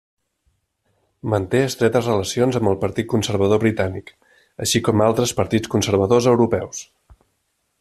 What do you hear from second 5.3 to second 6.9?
partits conservadors europeus.